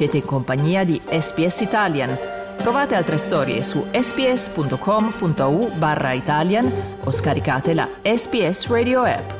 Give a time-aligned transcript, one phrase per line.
[0.00, 2.16] Siete in compagnia di SPS Italian.
[2.56, 6.72] Trovate altre storie su sps.com.au barra Italian
[7.04, 9.30] o scaricate la SPS Radio app.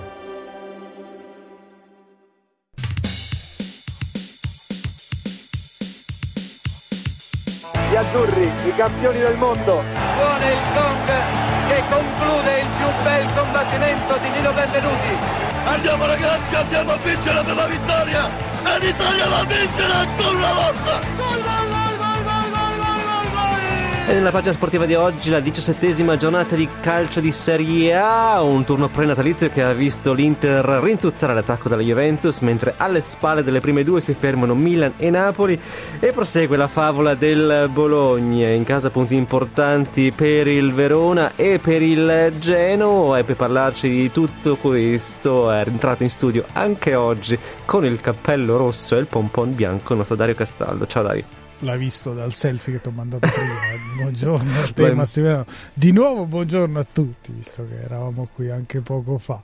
[7.90, 9.81] Gli azzurri, i campioni del mondo.
[10.14, 11.20] Suona il gong
[13.03, 15.17] bel combattimento di Nino Benvenuti.
[15.64, 18.29] Andiamo ragazzi, andiamo a vincere per la vittoria!
[18.64, 19.45] E l'Italia va a
[19.95, 21.29] ancora una volta!
[24.11, 28.64] E nella pagina sportiva di oggi la diciassettesima giornata di calcio di Serie A, un
[28.64, 33.84] turno prenatalizio che ha visto l'Inter rintuzzare l'attacco della Juventus, mentre alle spalle delle prime
[33.84, 35.56] due si fermano Milan e Napoli
[36.01, 41.81] e prosegue la favola del Bologna, in casa punti importanti per il Verona e per
[41.81, 47.84] il Genoa e per parlarci di tutto questo è entrato in studio anche oggi con
[47.84, 50.84] il cappello rosso e il pompon bianco il nostro Dario Castaldo.
[50.89, 53.55] Ciao Dario l'hai visto dal selfie che ti ho mandato prima.
[54.01, 55.47] buongiorno a te, Massimiliano.
[55.73, 59.43] Di nuovo, buongiorno a tutti, visto che eravamo qui anche poco fa.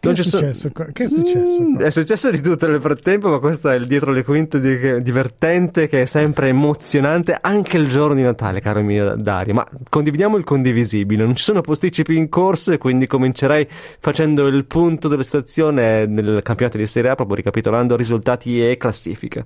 [0.00, 0.70] Che è, successo?
[0.74, 0.92] So...
[0.92, 1.62] che è successo?
[1.62, 5.02] Mm, è successo di tutto nel frattempo, ma questo è il dietro le quinte di...
[5.02, 9.52] divertente che è sempre emozionante anche il giorno di Natale, caro mio Dario.
[9.52, 11.22] Ma condividiamo il condivisibile.
[11.22, 16.40] Non ci sono posticipi in corso e quindi comincerei facendo il punto della situazione nel
[16.42, 19.44] campionato di Serie A, proprio ricapitolando risultati e classifiche.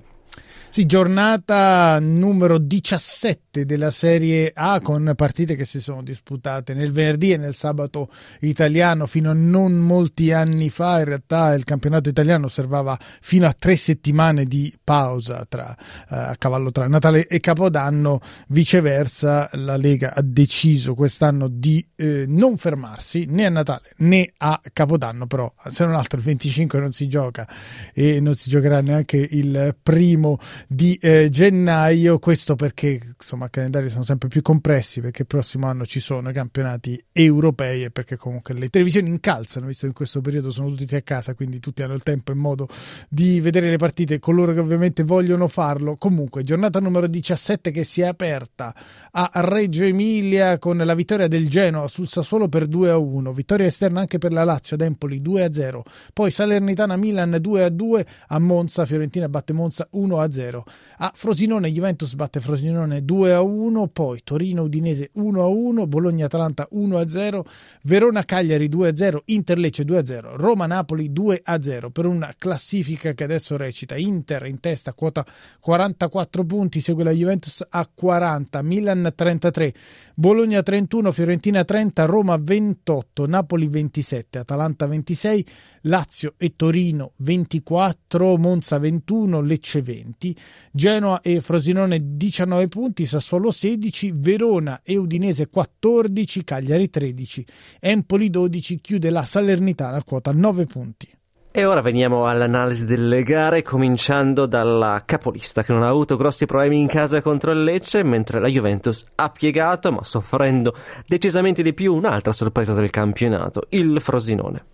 [0.75, 7.31] Sì, giornata numero 17 della Serie A con partite che si sono disputate nel venerdì
[7.31, 10.99] e nel sabato italiano fino a non molti anni fa.
[10.99, 15.77] In realtà il campionato italiano osservava fino a tre settimane di pausa tra,
[16.11, 18.21] eh, a cavallo tra Natale e Capodanno.
[18.49, 24.61] Viceversa, la Lega ha deciso quest'anno di eh, non fermarsi né a Natale né a
[24.73, 27.47] Capodanno, però se non altro il 25 non si gioca
[27.93, 32.19] e non si giocherà neanche il primo di eh, gennaio.
[32.19, 36.31] Questo perché insomma i calendari sono sempre più compressi perché il prossimo anno ci sono
[36.31, 40.73] i campionati europei e perché comunque le televisioni incalzano, visto che in questo periodo sono
[40.75, 42.69] tutti a casa, quindi tutti hanno il tempo e modo
[43.09, 45.97] di vedere le partite, coloro che ovviamente vogliono farlo.
[45.97, 48.75] Comunque, giornata numero 17 che si è aperta
[49.11, 53.67] a Reggio Emilia con la vittoria del Genoa sul Sassuolo per 2 a 1, vittoria
[53.67, 57.69] esterna anche per la Lazio ad Empoli 2 a 0, poi Salernitana Milan 2 a
[57.69, 60.54] 2, a Monza Fiorentina batte Monza 1 a 0.
[60.55, 60.65] 0.
[60.99, 66.27] A Frosinone Juventus batte Frosinone 2 a 1, poi Torino Udinese 1 a 1, Bologna
[66.27, 67.45] Atalanta 1 a 0,
[67.83, 71.91] Verona Cagliari 2 a 0, Inter Lecce 2 a 0, Roma Napoli 2 a 0
[71.91, 75.25] per una classifica che adesso recita Inter in testa quota
[75.61, 79.75] 44 punti, segue la Juventus a 40, Milan 33,
[80.15, 85.47] Bologna 31, Fiorentina 30, Roma 28, Napoli 27, Atalanta 26,
[85.87, 90.37] Lazio e Torino 24, Monza 21, Lecce 20,
[90.73, 97.47] Genoa e Frosinone 19 punti, Sassuolo 16, Verona e Udinese 14, Cagliari 13,
[97.81, 101.09] Empoli 12, chiude la Salernitana a quota 9 punti.
[101.57, 106.81] E ora veniamo all'analisi delle gare, cominciando dalla capolista che non ha avuto grossi problemi
[106.81, 110.75] in casa contro il Lecce, mentre la Juventus ha piegato, ma soffrendo
[111.07, 114.74] decisamente di più un'altra sorpresa del campionato, il Frosinone.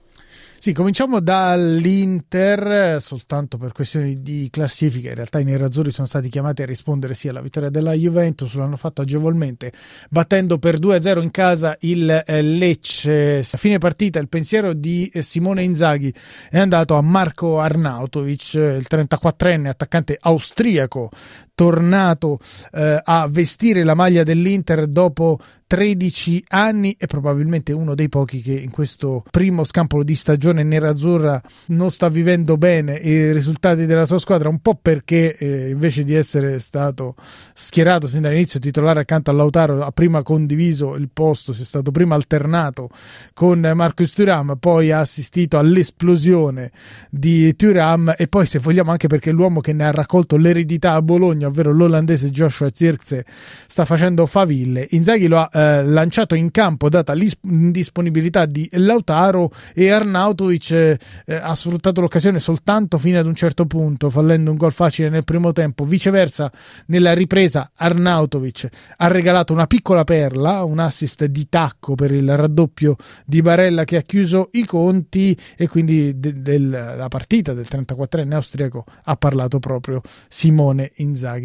[0.62, 5.08] Sì, cominciamo dall'Inter, soltanto per questioni di classifica.
[5.08, 8.76] In realtà i nerazzurri sono stati chiamati a rispondere sì alla vittoria della Juventus, l'hanno
[8.76, 9.72] fatto agevolmente,
[10.10, 13.38] battendo per 2-0 in casa il eh, Lecce.
[13.38, 16.12] A fine partita il pensiero di eh, Simone Inzaghi
[16.50, 21.08] è andato a Marco Arnautovic, il 34enne attaccante austriaco,
[21.60, 22.38] tornato
[22.72, 25.38] eh, a vestire la maglia dell'Inter dopo
[25.70, 31.40] 13 anni e probabilmente uno dei pochi che in questo primo scampolo di stagione nerazzurra
[31.66, 36.12] non sta vivendo bene i risultati della sua squadra, un po' perché eh, invece di
[36.12, 37.14] essere stato
[37.54, 41.92] schierato sin dall'inizio titolare accanto a Lautaro ha prima condiviso il posto, si è stato
[41.92, 42.88] prima alternato
[43.32, 46.72] con Marcus Thuram, poi ha assistito all'esplosione
[47.10, 51.02] di Thuram e poi se vogliamo anche perché l'uomo che ne ha raccolto l'eredità a
[51.02, 53.24] Bologna, ovvero l'olandese Joshua Zirkzee,
[53.66, 54.86] sta facendo faville.
[54.90, 60.98] Inzaghi lo ha eh, lanciato in campo data l'indisponibilità di Lautaro e Arnautovic eh,
[61.34, 65.52] ha sfruttato l'occasione soltanto fino ad un certo punto fallendo un gol facile nel primo
[65.52, 66.50] tempo viceversa
[66.86, 72.96] nella ripresa Arnautovic ha regalato una piccola perla un assist di tacco per il raddoppio
[73.24, 78.84] di Barella che ha chiuso i conti e quindi de- della partita del 34enne austriaco
[79.04, 81.39] ha parlato proprio Simone Inzaghi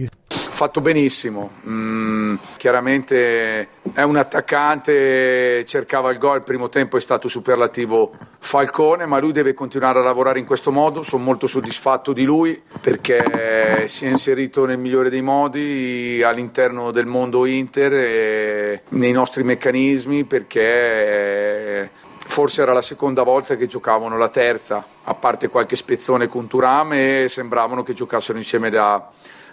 [0.55, 1.51] fatto benissimo.
[1.67, 9.05] Mm, chiaramente è un attaccante, cercava il gol, il primo tempo è stato superlativo Falcone,
[9.05, 11.03] ma lui deve continuare a lavorare in questo modo.
[11.03, 17.05] Sono molto soddisfatto di lui perché si è inserito nel migliore dei modi all'interno del
[17.05, 21.91] mondo Inter e nei nostri meccanismi perché
[22.27, 27.23] forse era la seconda volta che giocavano la terza, a parte qualche spezzone con Turame
[27.23, 29.09] e sembravano che giocassero insieme da,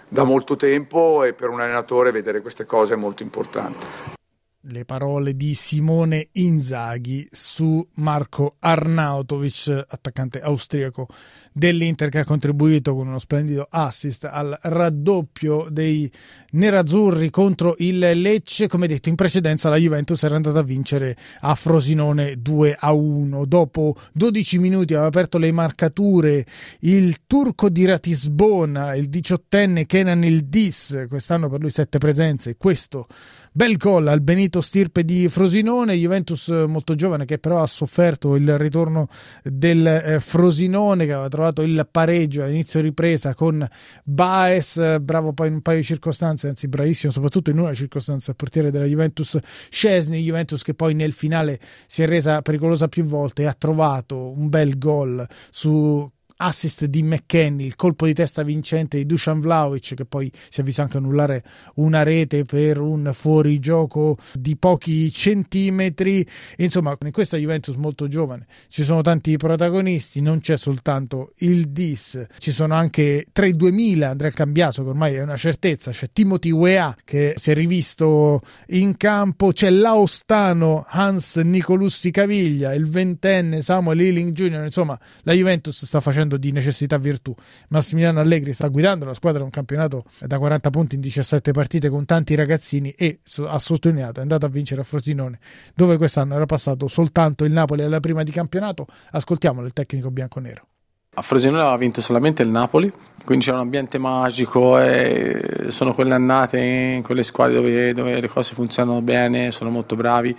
[0.07, 4.21] da molto tempo e per un allenatore vedere queste cose è molto importante
[4.67, 11.07] le parole di Simone Inzaghi su Marco Arnautovic, attaccante austriaco
[11.51, 16.09] dell'Inter che ha contribuito con uno splendido assist al raddoppio dei
[16.51, 18.67] nerazzurri contro il Lecce.
[18.67, 23.45] Come detto in precedenza la Juventus era andata a vincere a Frosinone 2 a 1.
[23.45, 26.45] Dopo 12 minuti aveva aperto le marcature
[26.81, 33.07] il turco di Ratisbona, il diciottenne Kenan Ildis, quest'anno per lui sette presenze, questo
[33.55, 38.57] Bel gol al Benito Stirpe di Frosinone, Juventus molto giovane che però ha sofferto il
[38.57, 39.09] ritorno
[39.43, 43.63] del eh, Frosinone che aveva trovato il pareggio all'inizio ripresa con
[44.05, 48.37] Baez, bravo poi in un paio di circostanze, anzi bravissimo soprattutto in una circostanza, il
[48.37, 49.37] portiere della Juventus
[49.69, 54.31] Scesni, Juventus che poi nel finale si è resa pericolosa più volte e ha trovato
[54.31, 56.11] un bel gol su
[56.43, 60.63] assist di McKenny, il colpo di testa vincente di Dusan Vlaovic che poi si è
[60.63, 61.43] visto anche annullare
[61.75, 66.27] una rete per un fuorigioco di pochi centimetri.
[66.57, 72.25] Insomma, in questa Juventus molto giovane ci sono tanti protagonisti, non c'è soltanto il Dis,
[72.39, 76.51] ci sono anche tra i 2000 Andrea Cambiaso che ormai è una certezza, c'è Timothy
[76.51, 84.01] Wea che si è rivisto in campo, c'è l'Aostano Hans Nicolussi Caviglia, il ventenne Samuel
[84.01, 84.63] Ealing Jr.
[84.63, 87.33] Insomma, la Juventus sta facendo facendo di necessità virtù.
[87.69, 91.89] Massimiliano Allegri sta guidando la squadra a un campionato da 40 punti in 17 partite
[91.89, 95.39] con tanti ragazzini e ha sottolineato è andato a vincere a Frosinone
[95.73, 98.87] dove quest'anno era passato soltanto il Napoli alla prima di campionato.
[99.11, 100.67] Ascoltiamolo il tecnico bianconero.
[101.15, 102.91] A Frosinone aveva vinto solamente il Napoli,
[103.23, 108.27] quindi c'era un ambiente magico e sono quelle annate in quelle squadre dove, dove le
[108.27, 110.35] cose funzionano bene, sono molto bravi.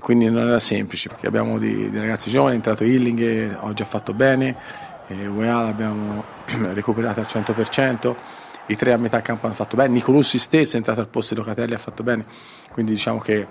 [0.00, 3.86] Quindi non era semplice perché abbiamo dei, dei ragazzi giovani, è entrato Hilling, oggi ha
[3.86, 4.54] fatto bene,
[5.06, 6.24] e UEA l'abbiamo
[6.72, 8.14] recuperato al 100%,
[8.66, 11.40] i tre a metà campo hanno fatto bene, Nicolussi stesso è entrato al posto di
[11.40, 12.24] Locatelli e ha fatto bene,
[12.70, 13.46] quindi diciamo che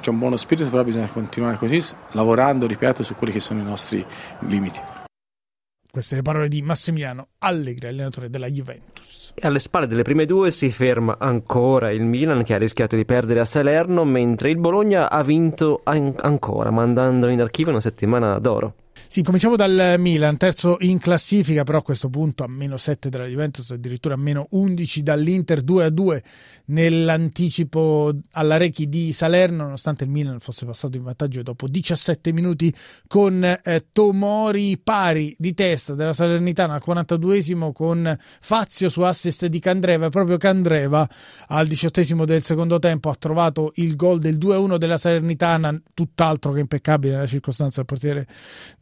[0.00, 1.82] c'è un buono spirito, però bisogna continuare così,
[2.12, 4.04] lavorando, ripeto, su quelli che sono i nostri
[4.40, 4.80] limiti.
[5.90, 9.32] Queste le parole di Massimiliano Allegri, allenatore della Juventus.
[9.34, 13.06] E alle spalle delle prime due si ferma ancora il Milan che ha rischiato di
[13.06, 18.38] perdere a Salerno, mentre il Bologna ha vinto an- ancora, mandando in archivio una settimana
[18.38, 18.74] d'oro.
[19.08, 23.26] Sì, cominciamo dal Milan, terzo in classifica, però a questo punto a meno 7 della
[23.26, 26.22] Juventus, addirittura a meno 11 dall'Inter 2 a 2
[26.66, 32.74] nell'anticipo alla Rechi di Salerno, nonostante il Milan fosse passato in vantaggio dopo 17 minuti
[33.06, 39.60] con eh, Tomori pari di testa della Salernitana al 42esimo con Fazio su assist di
[39.60, 41.08] Candreva, proprio Candreva
[41.48, 46.60] al 18esimo del secondo tempo ha trovato il gol del 2-1 della Salernitana, tutt'altro che
[46.60, 48.26] impeccabile nella circostanza del portiere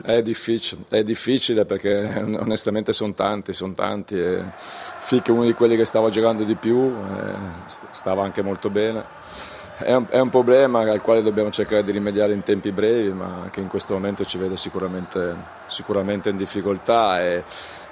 [0.02, 5.76] È difficile, è difficile perché onestamente sono tanti, sono tanti e è uno di quelli
[5.76, 6.94] che stava giocando di più,
[7.66, 9.04] stava anche molto bene.
[9.78, 13.48] È un, è un, problema al quale dobbiamo cercare di rimediare in tempi brevi, ma
[13.50, 15.36] che in questo momento ci vede sicuramente,
[15.66, 17.22] sicuramente in difficoltà.
[17.22, 17.44] E,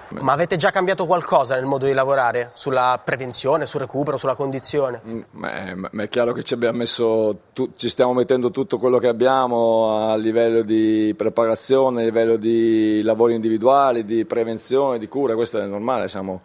[0.08, 2.50] Ma avete già cambiato qualcosa nel modo di lavorare?
[2.54, 5.00] Sulla prevenzione, sul recupero, sulla condizione?
[5.06, 9.08] Mm, ma, ma è chiaro che ci, messo, tu, ci stiamo mettendo tutto quello che
[9.08, 15.58] abbiamo a livello di preparazione, a livello di lavori individuali, di prevenzione, di cura, questo
[15.58, 16.40] è normale, siamo,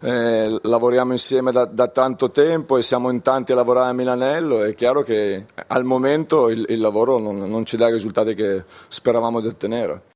[0.00, 4.62] eh, lavoriamo insieme da, da, tanto tempo e siamo in tanti a lavorare a Milanello,
[4.62, 8.64] è chiaro che al momento il, il lavoro non, non ci dà i risultati che
[8.88, 10.14] speravamo di ottenere.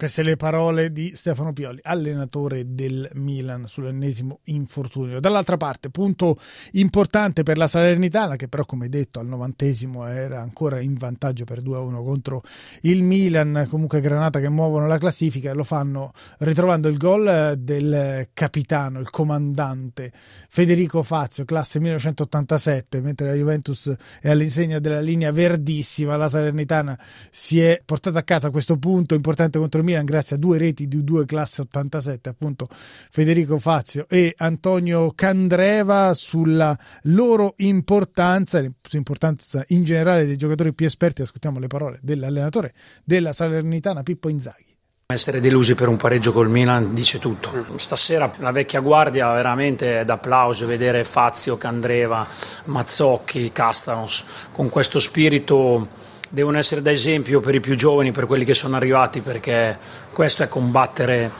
[0.00, 5.20] Queste le parole di Stefano Pioli, allenatore del Milan sull'ennesimo infortunio.
[5.20, 6.38] Dall'altra parte, punto
[6.72, 11.60] importante per la Salernitana, che però, come detto, al novantesimo era ancora in vantaggio per
[11.60, 12.42] 2-1 contro
[12.80, 13.66] il Milan.
[13.68, 19.10] Comunque, Granata che muovono la classifica e lo fanno ritrovando il gol del capitano, il
[19.10, 20.12] comandante
[20.48, 26.16] Federico Fazio, classe 1987, mentre la Juventus è all'insegna della linea verdissima.
[26.16, 26.98] La Salernitana
[27.30, 30.58] si è portata a casa questo punto importante contro il Milan Milan grazie a due
[30.58, 39.64] reti di due classe 87, appunto Federico Fazio e Antonio Candreva sulla loro importanza, l'importanza
[39.68, 41.22] in generale dei giocatori più esperti.
[41.22, 42.72] Ascoltiamo le parole dell'allenatore
[43.04, 44.68] della Salernitana Pippo Inzaghi.
[45.12, 47.50] Essere delusi per un pareggio col Milan dice tutto.
[47.76, 52.24] Stasera la vecchia guardia veramente è d'applauso vedere Fazio, Candreva,
[52.66, 55.98] Mazzocchi, Castanos con questo spirito
[56.30, 59.76] devono essere da esempio per i più giovani, per quelli che sono arrivati, perché
[60.12, 61.30] questo è combattere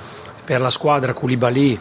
[0.45, 1.79] per la squadra Koulibaly.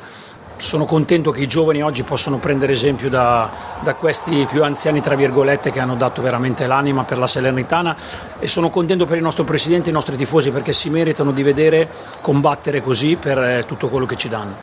[0.58, 3.50] Sono contento che i giovani oggi possano prendere esempio da,
[3.80, 7.96] da, questi più anziani, tra virgolette, che hanno dato veramente l'anima per la Salernitana
[8.40, 11.44] e sono contento per il nostro presidente e i nostri tifosi perché si meritano di
[11.44, 11.90] vedere
[12.22, 14.60] combattere così per eh, tutto quello che ci danno.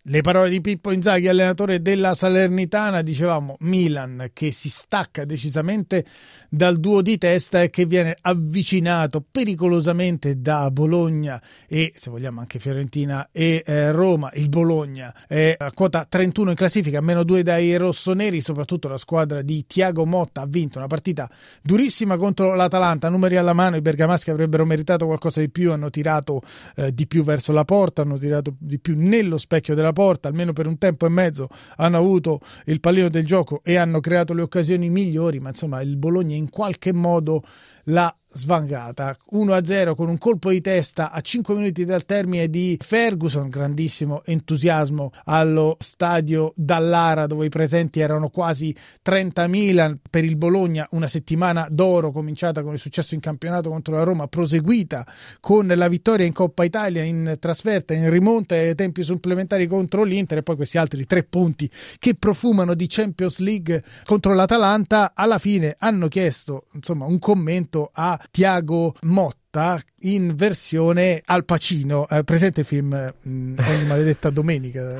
[0.00, 6.04] Le parole di Pippo Inzaghi, allenatore della Salernitana, dicevamo Milan che si stacca decisamente
[6.48, 12.60] dal duo di testa e che viene avvicinato pericolosamente da Bologna e se vogliamo anche
[12.60, 14.30] Fiorentina e eh, Roma.
[14.34, 19.42] Il Bologna è a quota 31 in classifica, meno 2 dai rossoneri, soprattutto la squadra
[19.42, 21.28] di Tiago Motta ha vinto una partita
[21.60, 26.40] durissima contro l'Atalanta, numeri alla mano, i bergamaschi avrebbero meritato qualcosa di più, hanno tirato
[26.76, 30.52] eh, di più verso la porta, hanno tirato di più nello specchio della porta, almeno
[30.52, 34.42] per un tempo e mezzo hanno avuto il pallino del gioco e hanno creato le
[34.42, 37.42] occasioni migliori, ma insomma il Bologna in qualche modo
[37.86, 39.16] la svangata.
[39.32, 45.10] 1-0 con un colpo di testa a 5 minuti dal termine di Ferguson grandissimo entusiasmo
[45.24, 52.12] allo stadio Dallara dove i presenti erano quasi 30.000 per il Bologna una settimana d'oro
[52.12, 55.06] cominciata con il successo in campionato contro la Roma proseguita
[55.40, 60.38] con la vittoria in Coppa Italia in trasferta in rimonta ai tempi supplementari contro l'Inter
[60.38, 61.68] e poi questi altri tre punti
[61.98, 68.18] che profumano di Champions League contro l'Atalanta alla fine hanno chiesto insomma un commento a
[68.30, 72.08] Tiago Motta in versione Al Pacino.
[72.08, 72.88] Eh, presente il film
[73.22, 74.98] mh, mm, Ogni maledetta domenica?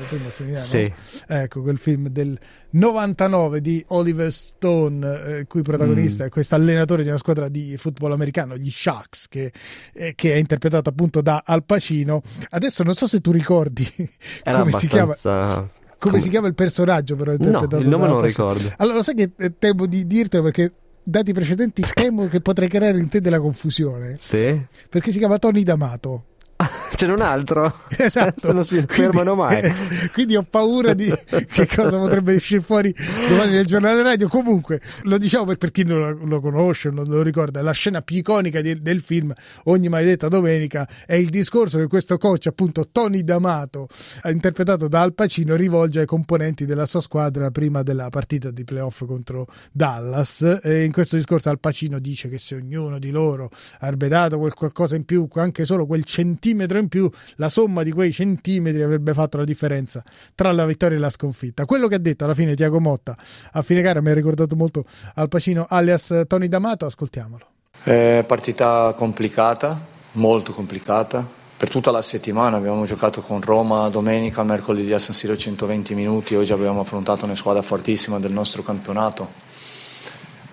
[0.55, 0.91] Sì.
[1.27, 2.37] Ecco, quel film del
[2.71, 6.27] 99 di Oliver Stone, eh, il cui protagonista mm.
[6.27, 9.51] è questo allenatore di una squadra di football americano, gli Sharks, che,
[9.93, 12.21] eh, che, è interpretato appunto da Al Pacino.
[12.49, 13.87] Adesso non so se tu ricordi
[14.43, 14.77] Era come abbastanza...
[14.79, 15.69] si chiama.
[15.99, 18.71] Come, si chiama il personaggio, però no, il nome non ricordo.
[18.77, 20.71] Allora, sai che eh, temo di dirtelo perché
[21.03, 24.15] dati precedenti temo che potrei creare in te della confusione.
[24.17, 24.59] Sì.
[24.89, 26.23] Perché si chiama Tony D'Amato.
[26.95, 27.73] C'è un altro?
[27.99, 28.53] Esatto.
[28.53, 29.61] non si fermano mai.
[29.61, 29.73] Eh,
[30.13, 32.93] quindi ho paura di che cosa potrebbe uscire fuori
[33.27, 34.27] domani nel giornale radio.
[34.27, 38.01] Comunque, lo diciamo per, per chi non lo, lo, conosce, non lo ricorda, la scena
[38.01, 39.33] più iconica di, del film
[39.65, 43.87] Ogni maledetta domenica è il discorso che questo coach, appunto Tony D'Amato,
[44.25, 49.05] interpretato da Al Pacino, rivolge ai componenti della sua squadra prima della partita di playoff
[49.05, 50.59] contro Dallas.
[50.63, 53.49] E in questo discorso Al Pacino dice che se ognuno di loro
[53.79, 56.05] avrebbe dato quel qualcosa in più, anche solo quel
[56.49, 60.03] centimetro in più, la somma di quei centimetri avrebbe fatto la differenza
[60.35, 61.65] tra la vittoria e la sconfitta.
[61.65, 63.15] Quello che ha detto alla fine Tiago Motta
[63.51, 67.45] a fine gara mi ha ricordato molto Al Pacino alias Tony D'Amato, ascoltiamolo.
[67.83, 69.79] È partita complicata,
[70.13, 71.37] molto complicata.
[71.59, 76.35] Per tutta la settimana abbiamo giocato con Roma domenica, mercoledì a San Siro 120 minuti,
[76.35, 79.48] oggi abbiamo affrontato una squadra fortissima del nostro campionato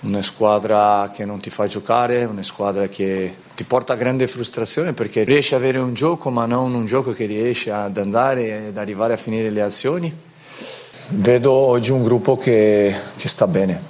[0.01, 4.93] una squadra che non ti fa giocare, una squadra che ti porta a grande frustrazione
[4.93, 8.77] perché riesci ad avere un gioco ma non un gioco che riesce ad andare ed
[8.77, 10.15] arrivare a finire le azioni.
[11.09, 13.81] Vedo oggi un gruppo che, che sta bene,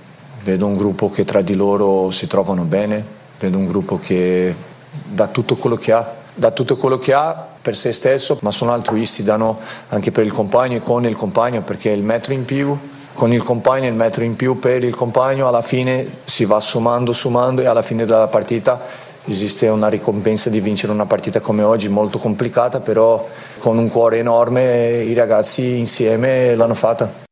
[0.45, 3.05] vedo un gruppo che tra di loro si trovano bene,
[3.41, 4.55] vedo un gruppo che
[4.91, 8.73] dà tutto quello che ha, dà tutto quello che ha per se stesso, ma sono
[8.73, 9.59] altruisti, danno
[9.89, 12.79] anche per il compagno e con il compagno perché il metro in più
[13.17, 17.15] con il compagno il metro in più per il compagno alla fine si va sommando
[17.15, 21.89] sommando e alla fine della partita esiste una ricompensa di vincere una partita come oggi
[21.89, 23.27] molto complicata, però
[23.59, 27.26] con un cuore enorme i ragazzi insieme l'hanno fatta.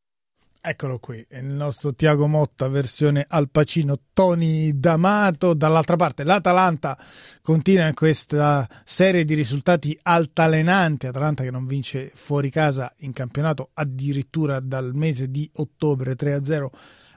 [0.67, 5.53] Eccolo qui, il nostro Tiago Motta, versione Al Pacino, Tony D'Amato.
[5.53, 6.97] Dall'altra parte l'Atalanta
[7.43, 11.07] continua in questa serie di risultati altalenanti.
[11.07, 16.69] Atalanta che non vince fuori casa in campionato addirittura dal mese di ottobre 3-0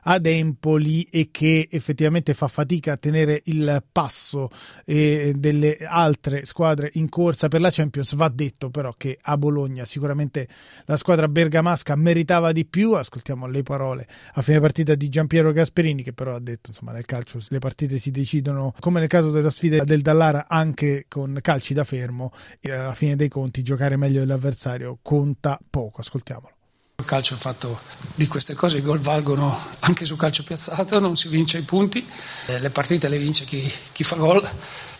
[0.09, 4.49] ad Empoli e che effettivamente fa fatica a tenere il passo
[4.85, 8.15] eh, delle altre squadre in corsa per la Champions.
[8.15, 10.47] Va detto però che a Bologna sicuramente
[10.85, 12.93] la squadra bergamasca meritava di più.
[12.93, 17.05] Ascoltiamo le parole a fine partita di Giampiero Gasperini che però ha detto insomma nel
[17.05, 21.73] calcio le partite si decidono come nel caso della sfida del Dallara anche con calci
[21.73, 25.99] da fermo e alla fine dei conti giocare meglio dell'avversario conta poco.
[25.99, 26.56] Ascoltiamolo.
[26.99, 27.79] Il calcio è fatto
[28.15, 32.03] di queste cose, i gol valgono anche su calcio piazzato, non si vince i punti,
[32.47, 34.43] eh, le partite le vince chi, chi fa gol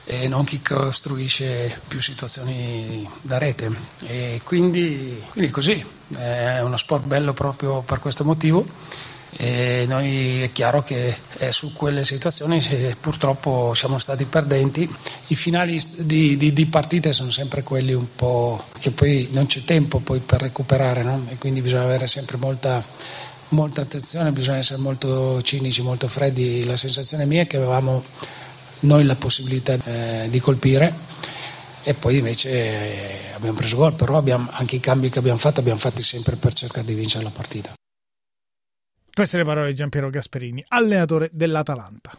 [0.06, 3.76] e non chi costruisce più situazioni da rete.
[4.02, 5.84] E quindi, quindi così,
[6.16, 8.64] è uno sport bello proprio per questo motivo
[9.40, 12.60] e noi è chiaro che eh, su quelle situazioni
[13.00, 14.90] purtroppo siamo stati perdenti.
[15.28, 19.64] I finali di, di, di, partite sono sempre quelli un po' che poi non c'è
[19.64, 21.28] tempo poi per recuperare no?
[21.30, 22.84] e quindi bisogna avere sempre molta,
[23.50, 26.66] molta attenzione, bisogna essere molto cinici, molto freddi.
[26.66, 28.04] La sensazione mia è che avevamo
[28.82, 30.94] noi la possibilità eh, di colpire
[31.84, 35.60] e poi invece eh, abbiamo preso gol, però abbiamo, anche i cambi che abbiamo fatto
[35.60, 37.77] abbiamo fatti sempre per cercare di vincere la partita.
[39.18, 42.12] Queste le parole di Giampiero Gasperini, allenatore dell'Atalanta.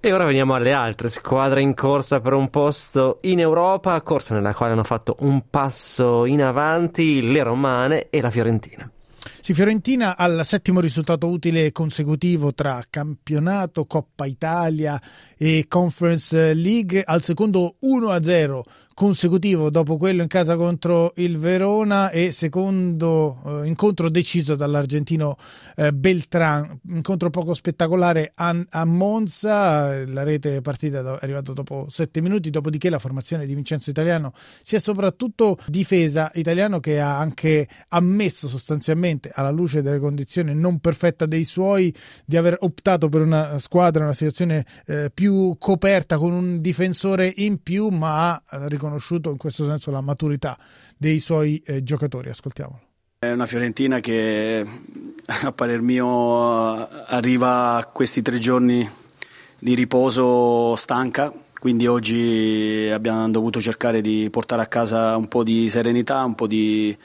[0.00, 4.54] E ora veniamo alle altre squadre in corsa per un posto in Europa, corsa nella
[4.54, 8.90] quale hanno fatto un passo in avanti le Romane e la Fiorentina.
[9.44, 15.02] Sì, Fiorentina al settimo risultato utile consecutivo tra campionato, Coppa Italia
[15.36, 18.60] e Conference League, al secondo 1-0
[18.94, 25.36] consecutivo dopo quello in casa contro il Verona e secondo eh, incontro deciso dall'argentino
[25.76, 32.20] eh, Beltran, incontro poco spettacolare a, a Monza, la rete partita è arrivata dopo sette
[32.20, 37.68] minuti, dopodiché la formazione di Vincenzo Italiano si è soprattutto difesa, Italiano che ha anche
[37.88, 43.58] ammesso sostanzialmente alla luce delle condizioni non perfette dei suoi di aver optato per una
[43.58, 49.36] squadra, una situazione eh, più coperta con un difensore in più, ma ha riconosciuto in
[49.36, 50.58] questo senso la maturità
[50.96, 52.30] dei suoi eh, giocatori.
[52.30, 52.80] Ascoltiamolo.
[53.18, 54.66] È una Fiorentina che
[55.42, 58.88] a parer mio arriva a questi tre giorni
[59.60, 65.68] di riposo stanca, quindi oggi abbiamo dovuto cercare di portare a casa un po' di
[65.68, 66.96] serenità, un po' di eh,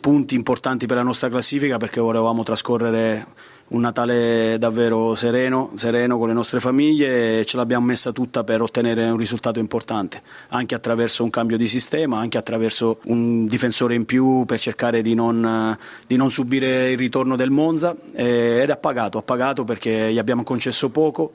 [0.00, 3.26] punti importanti per la nostra classifica perché volevamo trascorrere
[3.68, 8.60] un Natale davvero sereno, sereno con le nostre famiglie e ce l'abbiamo messa tutta per
[8.60, 14.04] ottenere un risultato importante, anche attraverso un cambio di sistema, anche attraverso un difensore in
[14.04, 17.96] più per cercare di non, di non subire il ritorno del Monza.
[18.12, 21.32] Ed ha pagato, ha pagato perché gli abbiamo concesso poco.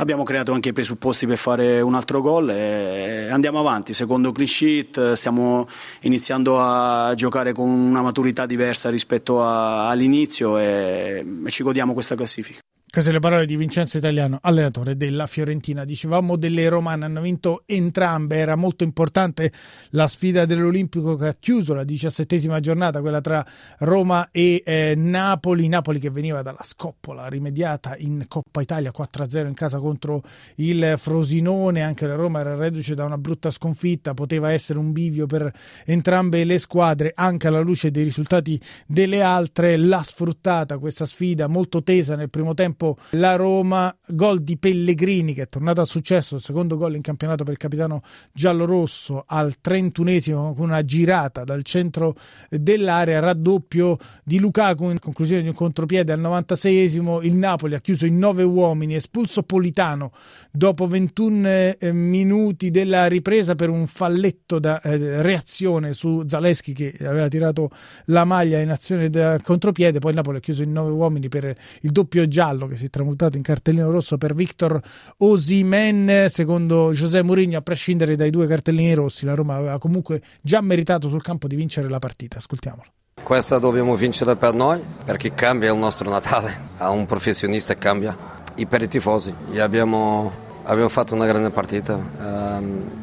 [0.00, 4.48] Abbiamo creato anche i presupposti per fare un altro gol e andiamo avanti, secondo clean
[4.48, 5.68] sheet, stiamo
[6.02, 12.14] iniziando a giocare con una maturità diversa rispetto a, all'inizio e, e ci godiamo questa
[12.14, 12.60] classifica.
[12.92, 15.84] Queste le parole di Vincenzo Italiano, allenatore della Fiorentina.
[15.84, 19.52] Dicevamo delle romane, hanno vinto entrambe, era molto importante
[19.90, 23.46] la sfida dell'Olimpico che ha chiuso la diciassettesima giornata, quella tra
[23.78, 25.68] Roma e eh, Napoli.
[25.68, 30.24] Napoli che veniva dalla scoppola rimediata in Coppa Italia 4-0 in casa contro
[30.56, 35.26] il Frosinone, anche la Roma era reduce da una brutta sconfitta, poteva essere un bivio
[35.26, 35.48] per
[35.84, 39.76] entrambe le squadre, anche alla luce dei risultati delle altre.
[39.76, 45.34] L'ha sfruttata questa sfida molto tesa nel primo tempo tempo la Roma, gol di Pellegrini
[45.34, 49.56] che è tornato al successo, il secondo gol in campionato per il capitano giallorosso al
[49.62, 52.14] 31esimo con una girata dal centro
[52.48, 58.06] dell'area, raddoppio di Lukaku in conclusione di un contropiede al 96esimo, il Napoli ha chiuso
[58.06, 60.12] in nove uomini, espulso Politano
[60.50, 66.94] dopo 21 eh, minuti della ripresa per un falletto da eh, reazione su Zaleschi che
[67.00, 67.70] aveva tirato
[68.06, 71.54] la maglia in azione da contropiede, poi il Napoli ha chiuso in nove uomini per
[71.82, 74.80] il doppio giallo che si è tramutato in cartellino rosso per Victor
[75.18, 76.26] Osimen.
[76.28, 81.08] Secondo José Mourinho, a prescindere dai due cartellini rossi, la Roma aveva comunque già meritato
[81.08, 82.38] sul campo di vincere la partita.
[82.38, 82.88] Ascoltiamolo.
[83.22, 86.68] Questa dobbiamo vincere per noi perché cambia il nostro Natale.
[86.78, 88.16] A un professionista cambia.
[88.54, 90.32] E per i tifosi abbiamo,
[90.64, 91.94] abbiamo fatto una grande partita.
[91.94, 92.98] Um,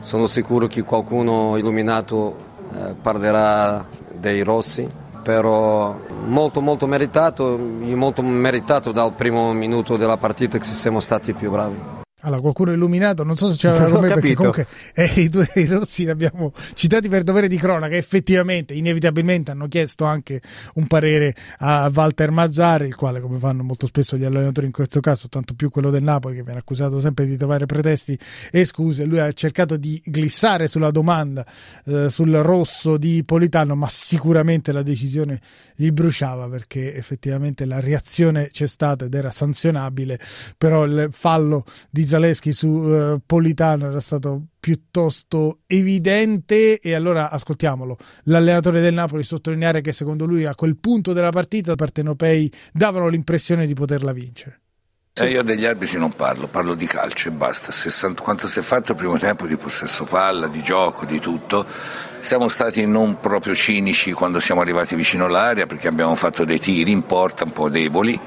[0.00, 2.36] sono sicuro che qualcuno illuminato
[2.72, 4.88] eh, parlerà dei rossi,
[5.26, 11.50] però molto molto meritato, molto meritato dal primo minuto della partita che siamo stati più
[11.50, 12.05] bravi.
[12.20, 16.04] Allora, qualcuno illuminato, non so se c'era con me perché comunque eh, i due rossi
[16.04, 17.94] li abbiamo citati per dovere di cronaca.
[17.94, 20.40] Effettivamente, inevitabilmente hanno chiesto anche
[20.74, 25.00] un parere a Walter Mazzari, il quale, come fanno molto spesso gli allenatori in questo
[25.00, 28.18] caso, tanto più quello del Napoli, che viene accusato sempre di trovare pretesti
[28.50, 29.04] e scuse.
[29.04, 31.46] Lui ha cercato di glissare sulla domanda
[31.84, 35.38] eh, sul rosso di Politano, ma sicuramente la decisione
[35.76, 40.18] gli bruciava perché effettivamente la reazione c'è stata ed era sanzionabile,
[40.56, 47.30] però il fallo di Zaleschi Zaleschi su uh, Politano era stato piuttosto evidente e allora
[47.30, 52.50] ascoltiamolo l'allenatore del Napoli sottolineare che secondo lui a quel punto della partita i partenopei
[52.72, 54.60] davano l'impressione di poterla vincere
[55.18, 57.72] eh, io degli arbitri non parlo, parlo di calcio e basta.
[57.72, 61.64] 60, quanto si è fatto il primo tempo di possesso palla, di gioco, di tutto.
[62.20, 66.90] Siamo stati non proprio cinici quando siamo arrivati vicino all'area perché abbiamo fatto dei tiri
[66.90, 68.20] in porta un po' deboli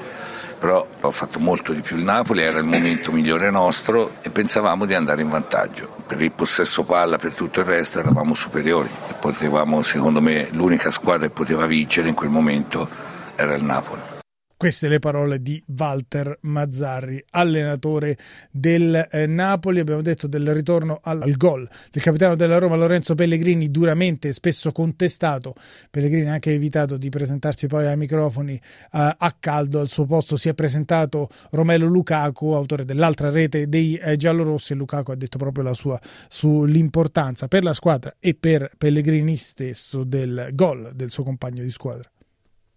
[0.59, 4.85] però ho fatto molto di più il Napoli, era il momento migliore nostro e pensavamo
[4.85, 5.95] di andare in vantaggio.
[6.05, 10.91] Per il possesso palla, per tutto il resto eravamo superiori e potevamo, secondo me, l'unica
[10.91, 12.87] squadra che poteva vincere in quel momento
[13.35, 14.18] era il Napoli.
[14.59, 18.17] Queste le parole di Walter Mazzarri, allenatore
[18.51, 19.79] del eh, Napoli.
[19.79, 24.33] Abbiamo detto del ritorno al, al, gol del capitano della Roma Lorenzo Pellegrini, duramente e
[24.33, 25.55] spesso contestato.
[25.89, 29.79] Pellegrini ha anche evitato di presentarsi poi ai microfoni eh, a caldo.
[29.79, 34.73] Al suo posto si è presentato Romelo Lukaku, autore dell'altra rete dei eh, giallorossi.
[34.73, 40.49] Lukaku ha detto proprio la sua sull'importanza per la squadra e per Pellegrini stesso del
[40.51, 42.11] gol del suo compagno di squadra.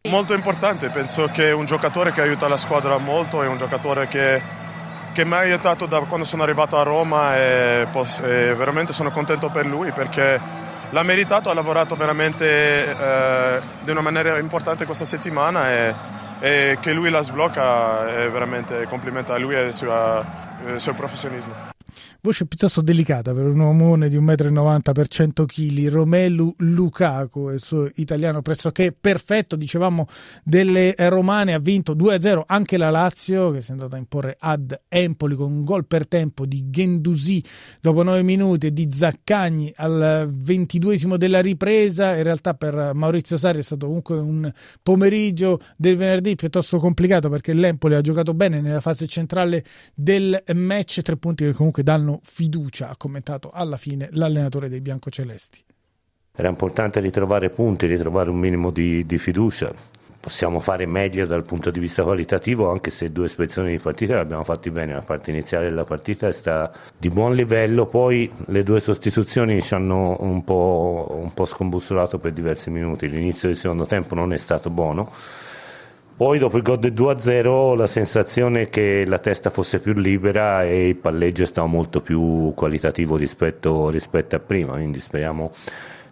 [0.09, 4.09] Molto importante, penso che è un giocatore che aiuta la squadra molto, è un giocatore
[4.09, 4.43] che,
[5.12, 7.87] che mi ha aiutato da quando sono arrivato a Roma e,
[8.25, 10.41] e, veramente sono contento per lui perché
[10.91, 15.95] l'ha meritato, ha lavorato veramente eh, di una maniera importante questa settimana e,
[16.41, 20.27] e, che lui la sblocca è veramente complimento a lui e al suo,
[20.67, 21.71] il suo professionismo.
[22.24, 27.58] Voce piuttosto delicata per un uomone di 1,90 m per 100 kg, Romelu Lukaku, il
[27.58, 30.06] suo italiano pressoché perfetto, dicevamo
[30.44, 34.82] delle romane, ha vinto 2-0 anche la Lazio che si è andata a imporre ad
[34.87, 37.42] Empoli con un gol per tempo di Gendusi
[37.80, 43.58] dopo 9 minuti e di Zaccagni al 22 della ripresa, in realtà per Maurizio Sarri
[43.58, 44.48] è stato comunque un
[44.80, 51.00] pomeriggio del venerdì piuttosto complicato perché l'Empoli ha giocato bene nella fase centrale del match,
[51.02, 55.64] tre punti che comunque danno fiducia, ha commentato alla fine l'allenatore dei biancocelesti.
[56.35, 59.70] Era importante ritrovare punti, ritrovare un minimo di, di fiducia.
[60.18, 64.20] Possiamo fare meglio dal punto di vista qualitativo, anche se due ispezioni di partita le
[64.20, 64.94] abbiamo fatte bene.
[64.94, 69.75] La parte iniziale della partita è stata di buon livello, poi le due sostituzioni ci
[69.75, 73.09] hanno un po', un po' scombussolato per diversi minuti.
[73.09, 75.11] L'inizio del secondo tempo non è stato buono
[76.22, 80.87] poi dopo il gol del 2-0 la sensazione che la testa fosse più libera e
[80.87, 85.50] il palleggio stava molto più qualitativo rispetto, rispetto a prima, quindi speriamo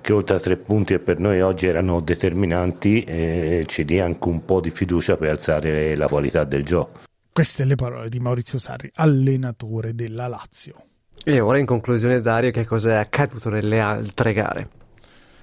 [0.01, 4.27] che oltre a tre punti che per noi oggi erano determinanti eh, ci dia anche
[4.27, 7.03] un po' di fiducia per alzare la qualità del gioco.
[7.33, 10.87] Queste le parole di Maurizio Sarri, allenatore della Lazio.
[11.25, 14.80] E ora in conclusione Dario che cosa è accaduto nelle altre gare?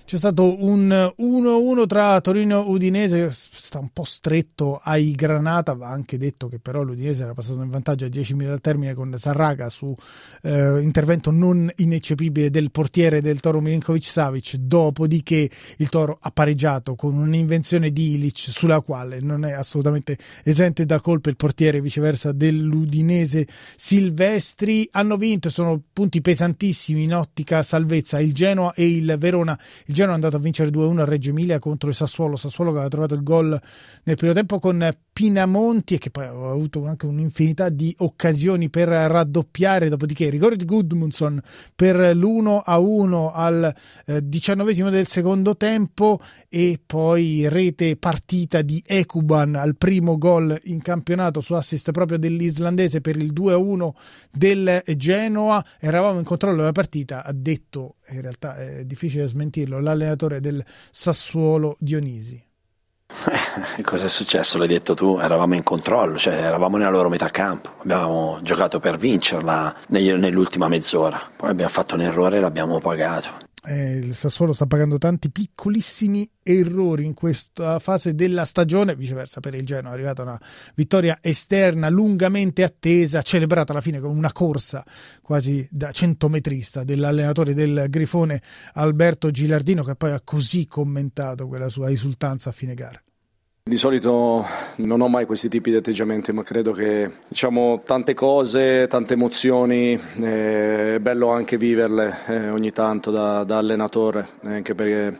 [0.07, 0.87] C'è stato un
[1.19, 6.59] 1-1 tra Torino e Udinese, sta un po' stretto ai Granata, va anche detto che
[6.59, 9.93] però l'Udinese era passato in vantaggio a 10 minuti al termine con Sarraga su
[10.43, 16.95] eh, intervento non ineccepibile del portiere del Toro Milinkovic Savic, dopodiché il Toro ha pareggiato
[16.95, 22.31] con un'invenzione di Ilic sulla quale non è assolutamente esente da colpe il portiere viceversa
[22.31, 24.87] dell'Udinese Silvestri.
[24.89, 29.59] Hanno vinto, sono punti pesantissimi in ottica salvezza il Genoa e il Verona.
[29.87, 32.75] Il Genoa è andato a vincere 2-1 a Reggio Emilia contro il Sassuolo, Sassuolo che
[32.75, 33.59] aveva trovato il gol
[34.03, 38.89] nel primo tempo con Pinamonti e che poi ha avuto anche un'infinità di occasioni per
[38.89, 40.65] raddoppiare, dopodiché rigore di
[41.75, 49.75] per l'1-1 al eh, diciannovesimo del secondo tempo e poi rete partita di Ekuban al
[49.77, 53.89] primo gol in campionato su assist proprio dell'islandese per il 2-1
[54.31, 55.65] del Genoa.
[55.79, 61.75] Eravamo in controllo della partita, ha detto, in realtà è difficile smentirlo, l'allenatore del Sassuolo
[61.79, 62.43] Dionisi.
[63.77, 64.57] Eh, cosa è successo?
[64.57, 68.97] L'hai detto tu, eravamo in controllo, cioè eravamo nella loro metà campo, abbiamo giocato per
[68.97, 73.46] vincerla nell'ultima mezz'ora, poi abbiamo fatto un errore e l'abbiamo pagato.
[73.65, 79.55] Eh, il Sassuolo sta pagando tanti piccolissimi errori in questa fase della stagione, viceversa per
[79.55, 80.39] il Genoa è arrivata una
[80.75, 84.85] vittoria esterna lungamente attesa, celebrata alla fine con una corsa
[85.21, 88.41] quasi da centometrista dell'allenatore del Grifone
[88.73, 93.01] Alberto Gilardino che poi ha così commentato quella sua esultanza a fine gara.
[93.67, 94.45] Di solito
[94.77, 99.99] non ho mai questi tipi di atteggiamenti, ma credo che diciamo, tante cose, tante emozioni,
[100.21, 105.17] eh, è bello anche viverle eh, ogni tanto da, da allenatore, anche perché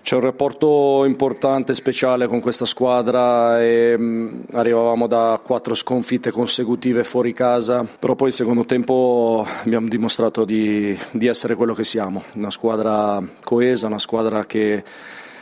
[0.00, 6.30] c'è un rapporto importante, speciale con questa squadra e mh, mm, arrivavamo da quattro sconfitte
[6.30, 12.22] consecutive fuori casa, però poi secondo tempo abbiamo dimostrato di, di essere quello che siamo,
[12.36, 14.82] una squadra coesa, una squadra che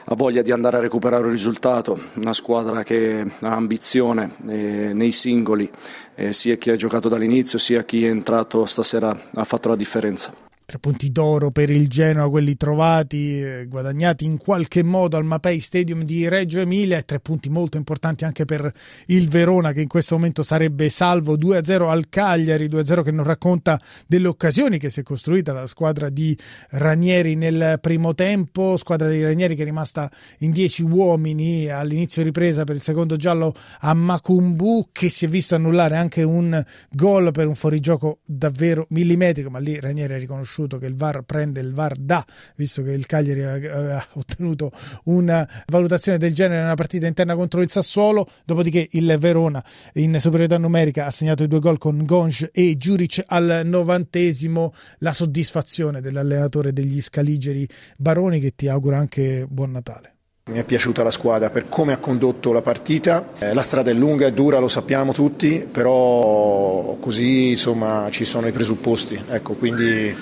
[0.07, 5.13] ha voglia di andare a recuperare un risultato, una squadra che ha ambizione eh, nei
[5.13, 5.71] singoli,
[6.15, 10.33] eh, sia chi ha giocato dall'inizio sia chi è entrato stasera ha fatto la differenza.
[10.67, 15.61] Tre punti d'oro per il Genoa, quelli trovati, eh, guadagnati in qualche modo al Mapei
[15.61, 18.73] Stadium di Reggio Emilia e tre punti molto importanti anche per
[19.09, 23.79] il Verona che in questo momento sarebbe salvo 2-0 al Cagliari, 2-0 che non racconta
[24.07, 26.37] delle occasioni che si è costruita la squadra di
[26.71, 32.65] Ranieri nel primo tempo, squadra di Ranieri che è rimasta in 10 uomini all'inizio ripresa
[32.65, 37.49] per il secondo giallo a Macumbu che si è visto annullare anche un gol per
[37.49, 41.73] un fuorigioco davvero millimetrico, ma lì Ranieri ha riconosciuto riconosciuto che il VAR prende il
[41.75, 42.25] VAR da,
[42.57, 44.71] visto che il Cagliari aveva ottenuto
[45.05, 49.63] una valutazione del genere nella partita interna contro il Sassuolo, dopodiché il Verona
[49.95, 55.13] in superiorità numerica ha segnato i due gol con Gonj e Giuric al novantesimo, la
[55.13, 60.14] soddisfazione dell'allenatore degli Scaligeri Baroni che ti augura anche buon Natale.
[60.51, 61.49] Mi è piaciuta la squadra.
[61.49, 65.15] Per come ha condotto la partita, eh, la strada è lunga, è dura, lo sappiamo
[65.15, 70.15] tutti, però così insomma ci sono i presupposti, ecco, quindi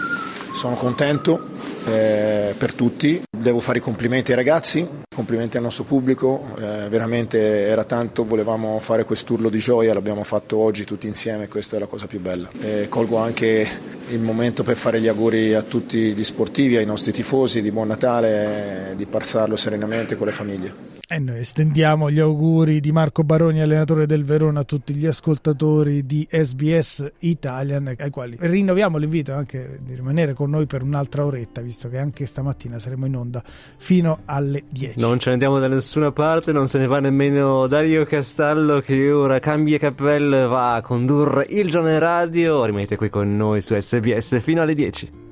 [0.52, 1.48] sono contento
[1.86, 7.66] eh, per tutti, devo fare i complimenti ai ragazzi, complimenti al nostro pubblico, eh, veramente
[7.66, 11.86] era tanto, volevamo fare quest'urlo di gioia, l'abbiamo fatto oggi tutti insieme, questa è la
[11.86, 12.50] cosa più bella.
[12.60, 13.66] E colgo anche
[14.08, 17.88] il momento per fare gli auguri a tutti gli sportivi, ai nostri tifosi, di buon
[17.88, 20.91] Natale, di passarlo serenamente con le famiglie.
[21.12, 26.06] E noi estendiamo gli auguri di Marco Baroni, allenatore del Verona, a tutti gli ascoltatori
[26.06, 31.60] di SBS Italian, ai quali rinnoviamo l'invito anche di rimanere con noi per un'altra oretta,
[31.60, 33.42] visto che anche stamattina saremo in onda
[33.76, 35.00] fino alle 10.
[35.00, 39.12] Non ce ne andiamo da nessuna parte, non se ne va nemmeno Dario Castallo che
[39.12, 42.64] ora cambia cappello e va a condurre il giornale radio.
[42.64, 45.31] Rimanete qui con noi su SBS fino alle 10.